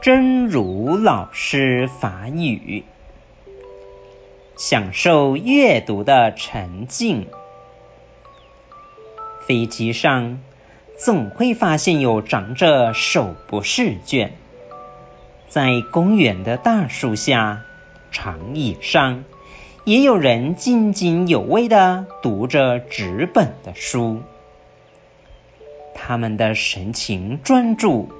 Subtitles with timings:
[0.00, 2.84] 真如老师法语，
[4.56, 7.26] 享受阅读的沉静。
[9.46, 10.40] 飞机上
[10.98, 14.32] 总会发现有长者手不释卷，
[15.48, 17.62] 在公园的大树下、
[18.10, 19.24] 长椅上，
[19.84, 24.22] 也有人津津有味地读着纸本的书，
[25.94, 28.10] 他们的神情专注。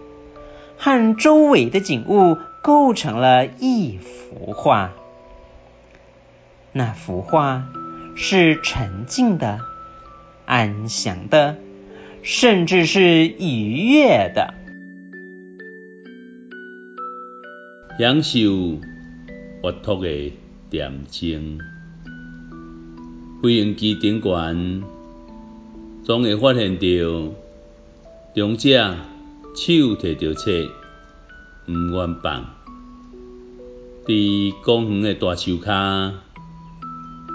[0.85, 4.93] 和周围的景物构成了一幅画。
[6.73, 7.73] 那幅画
[8.17, 9.61] 是沉静的、
[10.45, 11.57] 安详的，
[12.23, 14.53] 甚至是愉悦的。
[17.99, 20.33] 享受阅读的
[20.71, 21.59] 恬静，
[23.43, 24.83] 飞行机顶悬，
[26.05, 26.83] 总会发现到
[28.35, 29.14] 长者。
[29.55, 30.51] 手摕着册，
[31.65, 32.45] 不愿放。
[34.05, 34.13] 在
[34.65, 36.13] 公园的大树下，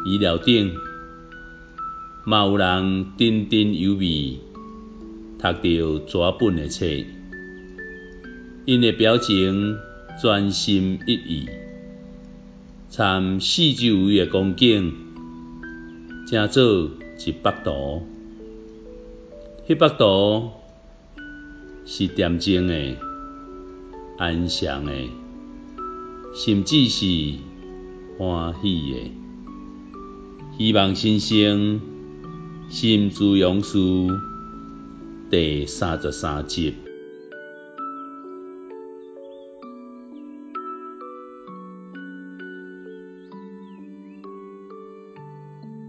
[0.06, 0.76] 医疗顶，
[2.26, 4.38] 嘛有人津津有味，
[5.40, 6.86] 读着纸本的册。
[8.66, 9.78] 因的表情
[10.22, 11.50] 专心一意，
[12.90, 14.94] 参四周围的光景，
[16.28, 16.92] 正做
[17.26, 18.04] 一幅图。
[19.66, 20.59] 那幅图。
[21.92, 22.98] 是恬静的、
[24.20, 24.94] 安详的，
[26.36, 27.34] 甚至是
[28.16, 29.12] 欢喜的。
[30.56, 31.82] 希望新生
[32.70, 33.80] 心之勇士
[35.32, 36.76] 第三十三集。